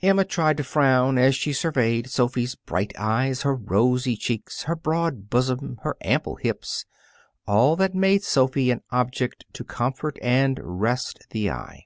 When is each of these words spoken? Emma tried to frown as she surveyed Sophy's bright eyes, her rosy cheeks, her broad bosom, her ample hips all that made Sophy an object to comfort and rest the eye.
Emma 0.00 0.24
tried 0.24 0.56
to 0.56 0.64
frown 0.64 1.18
as 1.18 1.34
she 1.34 1.52
surveyed 1.52 2.08
Sophy's 2.08 2.54
bright 2.54 2.94
eyes, 2.98 3.42
her 3.42 3.54
rosy 3.54 4.16
cheeks, 4.16 4.62
her 4.62 4.74
broad 4.74 5.28
bosom, 5.28 5.78
her 5.82 5.98
ample 6.00 6.36
hips 6.36 6.86
all 7.46 7.76
that 7.76 7.94
made 7.94 8.22
Sophy 8.24 8.70
an 8.70 8.80
object 8.90 9.44
to 9.52 9.64
comfort 9.64 10.18
and 10.22 10.58
rest 10.62 11.26
the 11.32 11.50
eye. 11.50 11.84